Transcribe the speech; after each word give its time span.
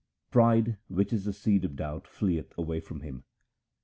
Pride 0.31 0.77
which 0.87 1.13
is 1.13 1.25
the 1.25 1.31
seed 1.31 1.63
of 1.63 1.75
doubt 1.75 2.07
fleeth 2.07 2.57
away 2.57 2.79
from 2.79 3.01
him. 3.01 3.23